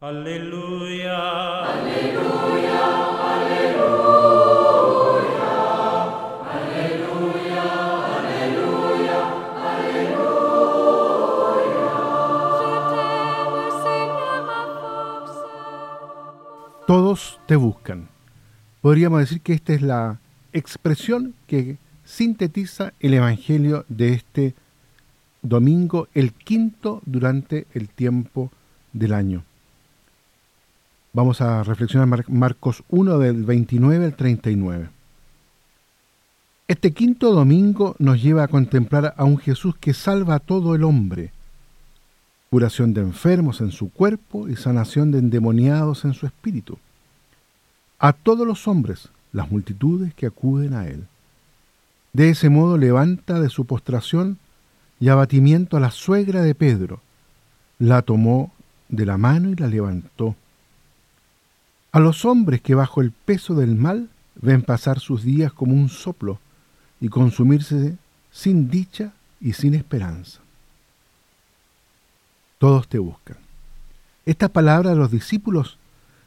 Aleluya. 0.00 1.18
Aleluya. 1.64 2.82
Aleluya. 3.34 3.98
Aleluya. 6.54 7.64
Aleluya. 9.66 10.38
Todos 16.86 17.40
te 17.46 17.56
buscan. 17.56 18.08
Podríamos 18.80 19.18
decir 19.18 19.40
que 19.40 19.54
esta 19.54 19.72
es 19.72 19.82
la 19.82 20.20
expresión 20.52 21.34
que 21.48 21.78
sintetiza 22.04 22.92
el 23.00 23.14
Evangelio 23.14 23.84
de 23.88 24.12
este 24.12 24.54
domingo, 25.42 26.06
el 26.14 26.34
quinto 26.34 27.02
durante 27.04 27.66
el 27.74 27.88
tiempo 27.88 28.52
del 28.92 29.12
año. 29.12 29.47
Vamos 31.14 31.40
a 31.40 31.62
reflexionar 31.62 32.28
Marcos 32.28 32.84
1 32.90 33.18
del 33.18 33.44
29 33.44 34.04
al 34.04 34.14
39. 34.14 34.90
Este 36.68 36.92
quinto 36.92 37.32
domingo 37.32 37.96
nos 37.98 38.22
lleva 38.22 38.44
a 38.44 38.48
contemplar 38.48 39.14
a 39.16 39.24
un 39.24 39.38
Jesús 39.38 39.74
que 39.80 39.94
salva 39.94 40.34
a 40.34 40.38
todo 40.38 40.74
el 40.74 40.84
hombre. 40.84 41.32
Curación 42.50 42.92
de 42.92 43.00
enfermos 43.00 43.62
en 43.62 43.72
su 43.72 43.90
cuerpo 43.90 44.48
y 44.48 44.56
sanación 44.56 45.10
de 45.10 45.18
endemoniados 45.20 46.04
en 46.04 46.12
su 46.12 46.26
espíritu. 46.26 46.78
A 47.98 48.12
todos 48.12 48.46
los 48.46 48.68
hombres, 48.68 49.08
las 49.32 49.50
multitudes 49.50 50.12
que 50.12 50.26
acuden 50.26 50.74
a 50.74 50.88
él. 50.88 51.06
De 52.12 52.28
ese 52.28 52.50
modo 52.50 52.76
levanta 52.76 53.40
de 53.40 53.48
su 53.48 53.64
postración 53.64 54.38
y 55.00 55.08
abatimiento 55.08 55.78
a 55.78 55.80
la 55.80 55.90
suegra 55.90 56.42
de 56.42 56.54
Pedro. 56.54 57.00
La 57.78 58.02
tomó 58.02 58.52
de 58.90 59.06
la 59.06 59.16
mano 59.16 59.48
y 59.48 59.54
la 59.54 59.68
levantó 59.68 60.36
a 61.98 62.00
los 62.00 62.24
hombres 62.24 62.60
que 62.60 62.76
bajo 62.76 63.00
el 63.00 63.10
peso 63.10 63.56
del 63.56 63.74
mal 63.74 64.08
ven 64.40 64.62
pasar 64.62 65.00
sus 65.00 65.24
días 65.24 65.52
como 65.52 65.74
un 65.74 65.88
soplo 65.88 66.38
y 67.00 67.08
consumirse 67.08 67.96
sin 68.30 68.70
dicha 68.70 69.14
y 69.40 69.54
sin 69.54 69.74
esperanza. 69.74 70.38
Todos 72.58 72.86
te 72.86 73.00
buscan. 73.00 73.36
Esta 74.26 74.48
palabra 74.48 74.90
de 74.90 74.96
los 74.96 75.10
discípulos 75.10 75.76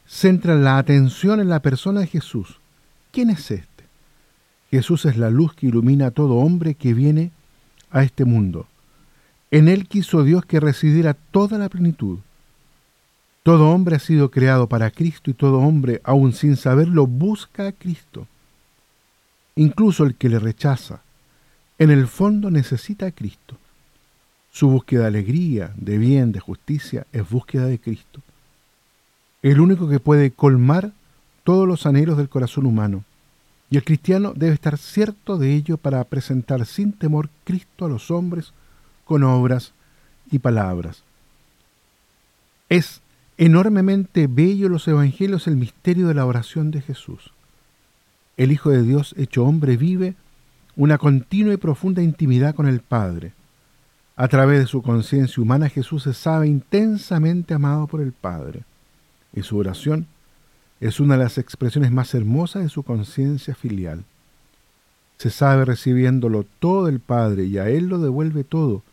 centran 0.06 0.62
la 0.62 0.76
atención 0.76 1.40
en 1.40 1.48
la 1.48 1.60
persona 1.60 2.00
de 2.00 2.06
Jesús. 2.06 2.60
¿Quién 3.10 3.30
es 3.30 3.50
este? 3.50 3.84
Jesús 4.70 5.06
es 5.06 5.16
la 5.16 5.30
luz 5.30 5.54
que 5.54 5.68
ilumina 5.68 6.08
a 6.08 6.10
todo 6.10 6.34
hombre 6.34 6.74
que 6.74 6.92
viene 6.92 7.30
a 7.90 8.02
este 8.02 8.26
mundo. 8.26 8.66
En 9.50 9.68
él 9.68 9.88
quiso 9.88 10.22
Dios 10.22 10.44
que 10.44 10.60
residiera 10.60 11.14
toda 11.14 11.56
la 11.56 11.70
plenitud 11.70 12.18
todo 13.42 13.70
hombre 13.70 13.96
ha 13.96 13.98
sido 13.98 14.30
creado 14.30 14.68
para 14.68 14.90
Cristo 14.90 15.30
y 15.30 15.34
todo 15.34 15.58
hombre, 15.58 16.00
aun 16.04 16.32
sin 16.32 16.56
saberlo, 16.56 17.06
busca 17.06 17.66
a 17.66 17.72
Cristo. 17.72 18.26
Incluso 19.56 20.04
el 20.04 20.14
que 20.14 20.28
le 20.28 20.38
rechaza, 20.38 21.00
en 21.78 21.90
el 21.90 22.06
fondo 22.06 22.50
necesita 22.50 23.06
a 23.06 23.10
Cristo. 23.10 23.56
Su 24.52 24.68
búsqueda 24.68 25.02
de 25.02 25.08
alegría, 25.08 25.72
de 25.76 25.98
bien, 25.98 26.30
de 26.30 26.40
justicia, 26.40 27.06
es 27.12 27.28
búsqueda 27.28 27.66
de 27.66 27.80
Cristo. 27.80 28.20
El 29.42 29.60
único 29.60 29.88
que 29.88 29.98
puede 29.98 30.30
colmar 30.30 30.92
todos 31.42 31.66
los 31.66 31.86
anhelos 31.86 32.16
del 32.16 32.28
corazón 32.28 32.66
humano. 32.66 33.04
Y 33.70 33.76
el 33.76 33.84
cristiano 33.84 34.32
debe 34.36 34.54
estar 34.54 34.78
cierto 34.78 35.38
de 35.38 35.54
ello 35.54 35.78
para 35.78 36.04
presentar 36.04 36.66
sin 36.66 36.92
temor 36.92 37.30
Cristo 37.44 37.86
a 37.86 37.88
los 37.88 38.10
hombres 38.10 38.52
con 39.04 39.24
obras 39.24 39.72
y 40.30 40.38
palabras. 40.38 41.02
Es 42.68 43.00
enormemente 43.44 44.28
bello 44.28 44.68
los 44.68 44.86
evangelios 44.86 45.48
el 45.48 45.56
misterio 45.56 46.06
de 46.06 46.14
la 46.14 46.26
oración 46.26 46.70
de 46.70 46.80
Jesús. 46.80 47.32
El 48.36 48.52
Hijo 48.52 48.70
de 48.70 48.84
Dios 48.84 49.16
hecho 49.18 49.44
hombre 49.44 49.76
vive 49.76 50.14
una 50.76 50.96
continua 50.96 51.52
y 51.52 51.56
profunda 51.56 52.02
intimidad 52.02 52.54
con 52.54 52.68
el 52.68 52.78
Padre. 52.80 53.32
A 54.14 54.28
través 54.28 54.60
de 54.60 54.66
su 54.66 54.80
conciencia 54.80 55.42
humana 55.42 55.68
Jesús 55.68 56.04
se 56.04 56.14
sabe 56.14 56.46
intensamente 56.46 57.52
amado 57.52 57.88
por 57.88 58.00
el 58.00 58.12
Padre. 58.12 58.62
Y 59.34 59.42
su 59.42 59.58
oración 59.58 60.06
es 60.78 61.00
una 61.00 61.16
de 61.16 61.24
las 61.24 61.36
expresiones 61.36 61.90
más 61.90 62.14
hermosas 62.14 62.62
de 62.62 62.68
su 62.68 62.84
conciencia 62.84 63.56
filial. 63.56 64.04
Se 65.18 65.30
sabe 65.30 65.64
recibiéndolo 65.64 66.46
todo 66.60 66.86
del 66.86 67.00
Padre 67.00 67.46
y 67.46 67.58
a 67.58 67.68
Él 67.68 67.86
lo 67.86 67.98
devuelve 67.98 68.44
todo 68.44 68.84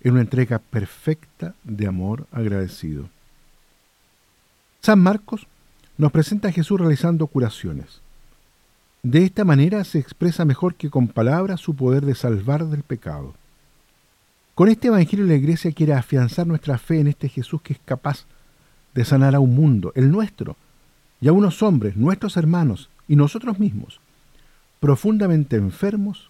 en 0.00 0.14
una 0.14 0.22
entrega 0.22 0.58
perfecta 0.58 1.54
de 1.62 1.86
amor 1.86 2.26
agradecido. 2.32 3.08
San 4.84 4.98
Marcos 4.98 5.46
nos 5.96 6.10
presenta 6.10 6.48
a 6.48 6.52
Jesús 6.52 6.80
realizando 6.80 7.28
curaciones. 7.28 8.00
De 9.04 9.24
esta 9.24 9.44
manera 9.44 9.84
se 9.84 10.00
expresa 10.00 10.44
mejor 10.44 10.74
que 10.74 10.90
con 10.90 11.06
palabras 11.06 11.60
su 11.60 11.76
poder 11.76 12.04
de 12.04 12.16
salvar 12.16 12.64
del 12.64 12.82
pecado. 12.82 13.34
Con 14.56 14.68
este 14.68 14.88
Evangelio 14.88 15.24
la 15.24 15.36
Iglesia 15.36 15.70
quiere 15.70 15.92
afianzar 15.92 16.48
nuestra 16.48 16.78
fe 16.78 16.98
en 16.98 17.06
este 17.06 17.28
Jesús 17.28 17.62
que 17.62 17.74
es 17.74 17.78
capaz 17.84 18.24
de 18.92 19.04
sanar 19.04 19.36
a 19.36 19.40
un 19.40 19.54
mundo, 19.54 19.92
el 19.94 20.10
nuestro, 20.10 20.56
y 21.20 21.28
a 21.28 21.32
unos 21.32 21.62
hombres, 21.62 21.96
nuestros 21.96 22.36
hermanos 22.36 22.90
y 23.06 23.14
nosotros 23.14 23.60
mismos, 23.60 24.00
profundamente 24.80 25.54
enfermos, 25.54 26.28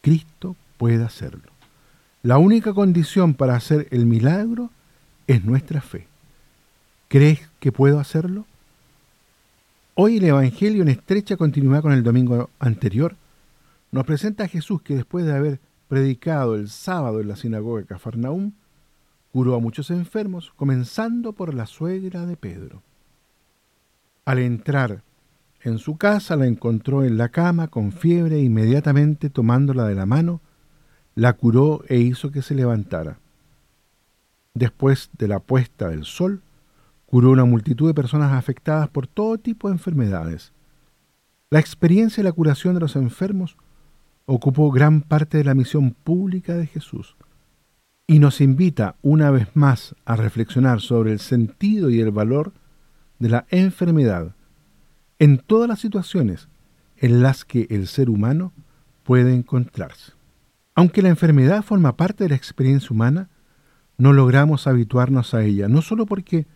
Cristo 0.00 0.56
puede 0.78 1.04
hacerlo. 1.04 1.52
La 2.22 2.38
única 2.38 2.72
condición 2.72 3.34
para 3.34 3.54
hacer 3.54 3.86
el 3.90 4.06
milagro 4.06 4.70
es 5.26 5.44
nuestra 5.44 5.82
fe. 5.82 6.08
¿Crees 7.14 7.48
que 7.60 7.70
puedo 7.70 8.00
hacerlo? 8.00 8.44
Hoy 9.94 10.16
el 10.16 10.24
Evangelio 10.24 10.82
en 10.82 10.88
estrecha 10.88 11.36
continuidad 11.36 11.80
con 11.80 11.92
el 11.92 12.02
domingo 12.02 12.50
anterior 12.58 13.14
nos 13.92 14.04
presenta 14.04 14.42
a 14.42 14.48
Jesús 14.48 14.82
que 14.82 14.96
después 14.96 15.24
de 15.24 15.32
haber 15.32 15.60
predicado 15.86 16.56
el 16.56 16.68
sábado 16.68 17.20
en 17.20 17.28
la 17.28 17.36
sinagoga 17.36 17.82
de 17.82 17.86
Cafarnaúm, 17.86 18.50
curó 19.30 19.54
a 19.54 19.60
muchos 19.60 19.92
enfermos, 19.92 20.52
comenzando 20.56 21.34
por 21.34 21.54
la 21.54 21.66
suegra 21.66 22.26
de 22.26 22.36
Pedro. 22.36 22.82
Al 24.24 24.40
entrar 24.40 25.02
en 25.62 25.78
su 25.78 25.96
casa 25.96 26.34
la 26.34 26.46
encontró 26.46 27.04
en 27.04 27.16
la 27.16 27.28
cama 27.28 27.68
con 27.68 27.92
fiebre 27.92 28.38
e 28.38 28.42
inmediatamente 28.42 29.30
tomándola 29.30 29.86
de 29.86 29.94
la 29.94 30.04
mano, 30.04 30.40
la 31.14 31.34
curó 31.34 31.84
e 31.86 31.98
hizo 31.98 32.32
que 32.32 32.42
se 32.42 32.56
levantara. 32.56 33.20
Después 34.52 35.10
de 35.16 35.28
la 35.28 35.38
puesta 35.38 35.90
del 35.90 36.06
sol, 36.06 36.42
curó 37.06 37.30
una 37.30 37.44
multitud 37.44 37.88
de 37.88 37.94
personas 37.94 38.32
afectadas 38.32 38.88
por 38.88 39.06
todo 39.06 39.38
tipo 39.38 39.68
de 39.68 39.74
enfermedades. 39.74 40.52
La 41.50 41.60
experiencia 41.60 42.22
de 42.22 42.28
la 42.28 42.32
curación 42.32 42.74
de 42.74 42.80
los 42.80 42.96
enfermos 42.96 43.56
ocupó 44.26 44.70
gran 44.70 45.02
parte 45.02 45.38
de 45.38 45.44
la 45.44 45.54
misión 45.54 45.92
pública 45.92 46.54
de 46.54 46.66
Jesús 46.66 47.16
y 48.06 48.18
nos 48.18 48.40
invita 48.40 48.96
una 49.02 49.30
vez 49.30 49.48
más 49.54 49.94
a 50.04 50.16
reflexionar 50.16 50.80
sobre 50.80 51.12
el 51.12 51.20
sentido 51.20 51.90
y 51.90 52.00
el 52.00 52.10
valor 52.10 52.52
de 53.18 53.28
la 53.28 53.46
enfermedad 53.50 54.34
en 55.18 55.38
todas 55.38 55.68
las 55.68 55.80
situaciones 55.80 56.48
en 56.96 57.22
las 57.22 57.44
que 57.44 57.66
el 57.70 57.86
ser 57.86 58.10
humano 58.10 58.52
puede 59.04 59.34
encontrarse. 59.34 60.12
Aunque 60.74 61.02
la 61.02 61.08
enfermedad 61.08 61.62
forma 61.62 61.96
parte 61.96 62.24
de 62.24 62.30
la 62.30 62.36
experiencia 62.36 62.88
humana, 62.90 63.28
no 63.96 64.12
logramos 64.12 64.66
habituarnos 64.66 65.34
a 65.34 65.42
ella, 65.42 65.68
no 65.68 65.82
solo 65.82 66.04
porque 66.06 66.46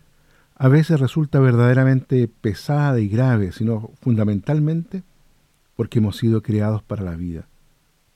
a 0.61 0.67
veces 0.67 0.99
resulta 0.99 1.39
verdaderamente 1.39 2.27
pesada 2.27 2.99
y 2.99 3.07
grave, 3.07 3.53
sino 3.53 3.91
fundamentalmente 4.01 5.03
porque 5.77 5.99
hemos 5.99 6.17
sido 6.17 6.43
creados 6.43 6.83
para 6.83 7.01
la 7.01 7.15
vida, 7.15 7.47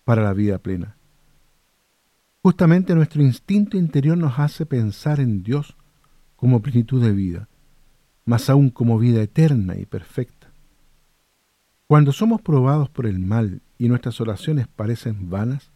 para 0.04 0.24
la 0.24 0.34
vida 0.34 0.58
plena. 0.58 0.98
Justamente 2.42 2.96
nuestro 2.96 3.24
instinto 3.24 3.78
interior 3.78 4.18
nos 4.18 4.38
hace 4.40 4.66
pensar 4.66 5.22
en 5.22 5.42
Dios 5.42 5.78
como 6.36 6.62
plenitud 6.62 7.02
de 7.02 7.14
vida, 7.14 7.48
más 8.26 8.50
aún 8.50 8.70
como 8.70 9.00
vida 9.00 9.22
eterna 9.22 9.78
y 9.78 9.86
perfecta. 9.86 10.52
Cuando 11.88 12.12
somos 12.12 12.42
probados 12.42 12.90
por 12.90 13.06
el 13.06 13.20
mal 13.20 13.62
y 13.78 13.88
nuestras 13.88 14.20
oraciones 14.20 14.68
parecen 14.68 15.30
vanas, 15.30 15.72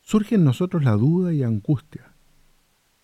surge 0.00 0.34
en 0.34 0.42
nosotros 0.42 0.82
la 0.82 0.96
duda 0.96 1.32
y 1.32 1.44
angustia. 1.44 2.10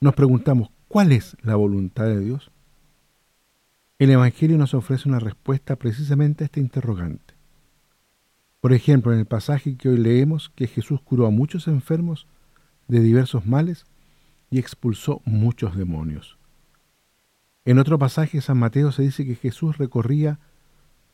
Nos 0.00 0.14
preguntamos, 0.16 0.70
¿cuál 0.88 1.12
es 1.12 1.36
la 1.42 1.54
voluntad 1.54 2.06
de 2.06 2.18
Dios? 2.18 2.50
El 4.02 4.10
Evangelio 4.10 4.58
nos 4.58 4.74
ofrece 4.74 5.08
una 5.08 5.20
respuesta 5.20 5.76
precisamente 5.76 6.42
a 6.42 6.46
este 6.46 6.58
interrogante. 6.58 7.34
Por 8.60 8.72
ejemplo, 8.72 9.12
en 9.12 9.20
el 9.20 9.26
pasaje 9.26 9.76
que 9.76 9.88
hoy 9.88 9.96
leemos 9.96 10.50
que 10.56 10.66
Jesús 10.66 11.00
curó 11.00 11.24
a 11.24 11.30
muchos 11.30 11.68
enfermos 11.68 12.26
de 12.88 12.98
diversos 12.98 13.46
males 13.46 13.84
y 14.50 14.58
expulsó 14.58 15.22
muchos 15.24 15.76
demonios. 15.76 16.36
En 17.64 17.78
otro 17.78 17.96
pasaje 17.96 18.40
San 18.40 18.58
Mateo 18.58 18.90
se 18.90 19.02
dice 19.02 19.24
que 19.24 19.36
Jesús 19.36 19.78
recorría 19.78 20.40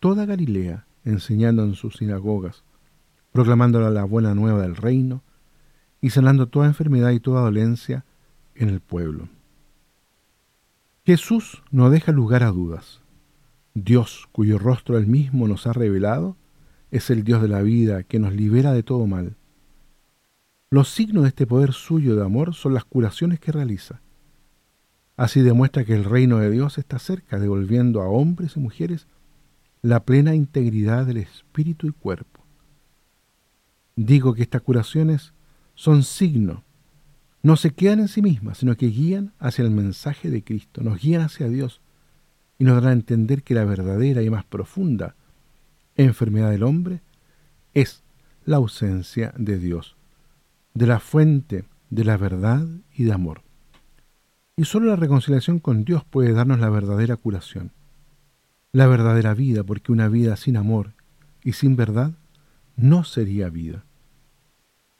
toda 0.01 0.25
Galilea 0.25 0.87
enseñando 1.05 1.65
en 1.65 1.75
sus 1.75 1.97
sinagogas, 1.97 2.65
proclamando 3.33 3.81
la 3.91 4.05
buena 4.05 4.35
nueva 4.35 4.63
del 4.63 4.77
reino 4.77 5.23
y 6.01 6.09
sanando 6.09 6.47
toda 6.47 6.65
enfermedad 6.65 7.11
y 7.11 7.21
toda 7.21 7.43
dolencia 7.43 8.07
en 8.55 8.71
el 8.71 8.81
pueblo. 8.81 9.29
Jesús 11.09 11.63
no 11.71 11.89
deja 11.89 12.13
lugar 12.13 12.43
a 12.43 12.51
dudas. 12.51 13.01
Dios, 13.73 14.29
cuyo 14.31 14.59
rostro 14.59 14.99
él 14.99 15.07
mismo 15.07 15.49
nos 15.49 15.67
ha 15.67 15.73
revelado, 15.73 16.37
es 16.91 17.09
el 17.09 17.25
Dios 17.25 17.41
de 17.41 17.49
la 17.49 17.63
vida 17.63 18.03
que 18.03 18.19
nos 18.19 18.35
libera 18.35 18.75
de 18.75 18.83
todo 18.83 19.07
mal. 19.07 19.39
Los 20.69 20.91
signos 20.91 21.23
de 21.23 21.31
este 21.31 21.47
poder 21.47 21.73
suyo 21.73 22.15
de 22.15 22.23
amor 22.23 22.55
son 22.55 22.75
las 22.75 22.85
curaciones 22.85 23.41
que 23.41 23.53
realiza. 23.53 24.03
Así 25.17 25.41
demuestra 25.41 25.83
que 25.83 25.95
el 25.95 26.05
reino 26.05 26.41
de 26.41 26.51
Dios 26.51 26.77
está 26.77 26.99
cerca, 26.99 27.39
devolviendo 27.39 28.03
a 28.03 28.09
hombres 28.09 28.59
y 28.59 28.61
mujeres 28.61 29.07
la 29.81 30.05
plena 30.05 30.35
integridad 30.35 31.07
del 31.07 31.17
espíritu 31.17 31.87
y 31.87 31.93
cuerpo. 31.93 32.45
Digo 33.97 34.35
que 34.35 34.43
estas 34.43 34.61
curaciones 34.61 35.33
son 35.75 36.03
signo, 36.03 36.65
no 37.49 37.57
se 37.57 37.71
quedan 37.71 38.01
en 38.01 38.09
sí 38.09 38.21
mismas, 38.21 38.59
sino 38.59 38.77
que 38.77 38.89
guían 38.89 39.33
hacia 39.39 39.65
el 39.65 39.71
mensaje 39.71 40.29
de 40.29 40.45
Cristo, 40.45 40.83
nos 40.83 41.01
guían 41.01 41.23
hacia 41.23 41.49
Dios 41.49 41.81
y 42.59 42.65
nos 42.65 42.83
dan 42.83 42.91
a 42.91 42.93
entender 42.93 43.43
que 43.43 43.55
la 43.55 43.65
verdadera 43.65 44.21
y 44.21 44.29
más 44.29 44.45
profunda 44.45 45.15
enfermedad 45.97 46.51
del 46.51 46.63
hombre 46.63 47.01
es 47.73 48.03
la 48.45 48.57
ausencia 48.57 49.33
de 49.39 49.59
Dios, 49.59 49.97
de 50.75 50.89
la 50.89 51.01
fuente 51.01 51.65
de 51.89 52.05
la 52.05 52.19
verdad 52.19 52.67
y 52.95 53.05
de 53.05 53.15
amor. 53.15 53.41
Y 54.55 54.67
solo 54.67 54.89
la 54.89 54.97
reconciliación 54.97 55.59
con 55.59 55.87
Dios 55.87 56.05
puede 56.05 56.35
darnos 56.35 56.61
la 56.61 56.69
verdadera 56.69 57.17
curación, 57.17 57.73
la 58.73 58.87
verdadera 58.89 59.33
vida, 59.33 59.65
porque 59.65 59.91
una 59.91 60.09
vida 60.09 60.37
sin 60.37 60.59
amor 60.59 60.93
y 61.43 61.55
sin 61.55 61.77
verdad 61.77 62.13
no 62.77 63.05
sería 63.05 63.49
vida. 63.49 63.87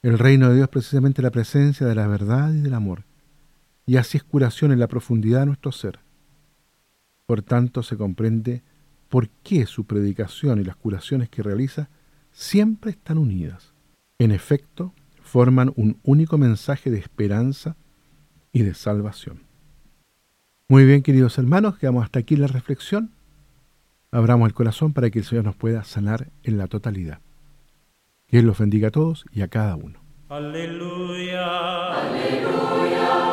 El 0.01 0.17
reino 0.17 0.47
de 0.47 0.55
Dios 0.55 0.63
es 0.63 0.69
precisamente 0.69 1.21
la 1.21 1.29
presencia 1.29 1.85
de 1.85 1.93
la 1.93 2.07
verdad 2.07 2.53
y 2.53 2.61
del 2.61 2.73
amor, 2.73 3.03
y 3.85 3.97
así 3.97 4.17
es 4.17 4.23
curación 4.23 4.71
en 4.71 4.79
la 4.79 4.87
profundidad 4.87 5.41
de 5.41 5.47
nuestro 5.47 5.73
ser. 5.73 5.99
Por 7.25 7.41
tanto, 7.41 7.83
se 7.83 7.97
comprende 7.97 8.63
por 9.09 9.27
qué 9.43 9.65
su 9.65 9.85
predicación 9.85 10.61
y 10.61 10.63
las 10.63 10.77
curaciones 10.77 11.27
que 11.29 11.43
realiza 11.43 11.89
siempre 12.31 12.91
están 12.91 13.17
unidas. 13.17 13.73
En 14.19 14.31
efecto, 14.31 14.93
forman 15.21 15.73
un 15.75 15.99
único 16.03 16.37
mensaje 16.37 16.89
de 16.89 16.99
esperanza 16.99 17.75
y 18.53 18.63
de 18.63 18.75
salvación. 18.75 19.41
Muy 20.69 20.85
bien, 20.85 21.03
queridos 21.03 21.37
hermanos, 21.37 21.77
quedamos 21.77 22.05
hasta 22.05 22.19
aquí 22.19 22.37
la 22.37 22.47
reflexión. 22.47 23.11
Abramos 24.11 24.47
el 24.47 24.53
corazón 24.53 24.93
para 24.93 25.09
que 25.09 25.19
el 25.19 25.25
Señor 25.25 25.43
nos 25.43 25.57
pueda 25.57 25.83
sanar 25.83 26.29
en 26.43 26.57
la 26.57 26.67
totalidad. 26.67 27.19
Que 28.29 28.39
Él 28.39 28.45
los 28.45 28.59
bendiga 28.59 28.89
a 28.89 28.91
todos 28.91 29.25
y 29.31 29.41
a 29.41 29.47
cada 29.47 29.75
uno. 29.75 29.99
Aleluya. 30.29 31.93
Aleluya. 31.93 33.28